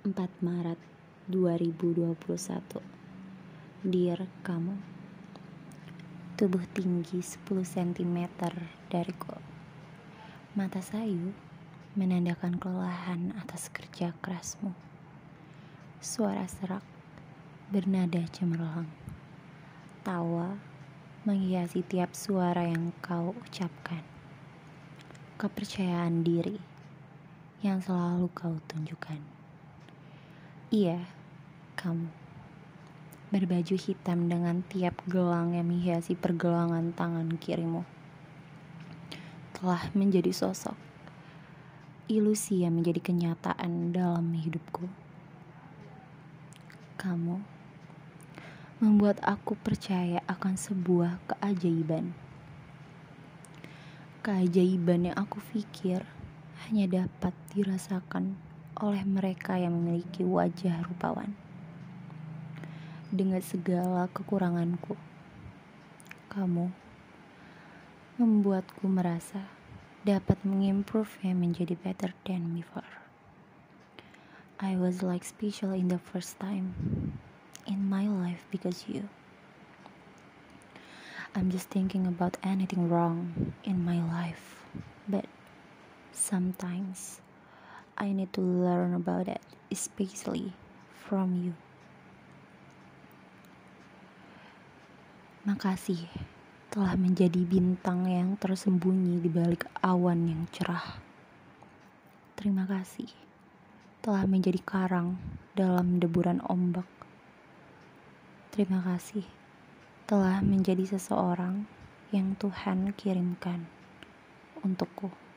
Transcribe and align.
4 0.00 0.16
Maret 0.40 0.80
2021 1.28 2.16
Dear 3.84 4.24
kamu 4.40 4.80
Tubuh 6.40 6.64
tinggi 6.72 7.20
10 7.20 7.44
cm 7.44 8.18
dariku 8.88 9.36
Mata 10.56 10.80
sayu 10.80 11.36
menandakan 12.00 12.56
kelelahan 12.56 13.36
atas 13.44 13.68
kerja 13.68 14.16
kerasmu. 14.24 14.72
Suara 16.00 16.48
serak 16.48 16.86
bernada 17.68 18.24
cemerlang. 18.32 18.88
Tawa 20.00 20.56
menghiasi 21.28 21.84
tiap 21.84 22.16
suara 22.16 22.64
yang 22.64 22.96
kau 23.04 23.36
ucapkan. 23.36 24.00
Kepercayaan 25.36 26.24
diri 26.24 26.56
yang 27.60 27.84
selalu 27.84 28.32
kau 28.32 28.56
tunjukkan. 28.64 29.39
Iya, 30.70 31.02
kamu. 31.74 32.06
Berbaju 33.34 33.74
hitam 33.74 34.30
dengan 34.30 34.62
tiap 34.70 35.02
gelang 35.10 35.50
yang 35.50 35.66
menghiasi 35.66 36.14
pergelangan 36.14 36.94
tangan 36.94 37.26
kirimu. 37.42 37.82
Telah 39.58 39.90
menjadi 39.98 40.30
sosok. 40.30 40.78
Ilusi 42.06 42.62
yang 42.62 42.78
menjadi 42.78 43.02
kenyataan 43.02 43.90
dalam 43.90 44.30
hidupku. 44.30 44.86
Kamu 47.02 47.42
membuat 48.78 49.18
aku 49.26 49.58
percaya 49.58 50.22
akan 50.30 50.54
sebuah 50.54 51.18
keajaiban. 51.26 52.14
Keajaiban 54.22 55.10
yang 55.10 55.18
aku 55.18 55.42
pikir 55.50 56.06
hanya 56.70 57.02
dapat 57.02 57.34
dirasakan 57.50 58.38
oleh 58.80 59.04
mereka 59.04 59.60
yang 59.60 59.76
memiliki 59.76 60.24
wajah 60.26 60.82
rupawan. 60.88 61.36
Dengan 63.12 63.38
segala 63.44 64.08
kekuranganku, 64.10 64.98
kamu 66.32 66.72
membuatku 68.16 68.84
merasa 68.88 69.46
dapat 70.02 70.40
mengimprove 70.42 71.20
yang 71.22 71.44
menjadi 71.44 71.76
better 71.76 72.16
than 72.24 72.56
before. 72.56 72.88
I 74.60 74.76
was 74.76 75.04
like 75.04 75.24
special 75.24 75.76
in 75.76 75.92
the 75.92 76.00
first 76.00 76.40
time 76.40 76.74
in 77.68 77.86
my 77.86 78.08
life 78.08 78.44
because 78.48 78.88
you. 78.88 79.06
I'm 81.36 81.52
just 81.52 81.70
thinking 81.70 82.10
about 82.10 82.40
anything 82.42 82.90
wrong 82.90 83.54
in 83.62 83.84
my 83.86 84.02
life, 84.02 84.66
but 85.06 85.30
Sometimes 86.20 87.22
I 88.00 88.16
need 88.16 88.32
to 88.32 88.40
learn 88.40 88.96
about 88.96 89.28
it, 89.28 89.44
especially 89.68 90.56
from 90.96 91.36
you. 91.36 91.52
Makasih 95.44 96.08
telah 96.72 96.96
menjadi 96.96 97.44
bintang 97.44 98.08
yang 98.08 98.40
tersembunyi 98.40 99.20
di 99.20 99.28
balik 99.28 99.68
awan 99.84 100.32
yang 100.32 100.48
cerah. 100.48 100.96
Terima 102.40 102.64
kasih 102.64 103.12
telah 104.00 104.24
menjadi 104.24 104.56
karang 104.64 105.20
dalam 105.52 106.00
deburan 106.00 106.40
ombak. 106.48 106.88
Terima 108.48 108.80
kasih 108.80 109.28
telah 110.08 110.40
menjadi 110.40 110.96
seseorang 110.96 111.68
yang 112.16 112.32
Tuhan 112.40 112.96
kirimkan 112.96 113.68
untukku. 114.64 115.29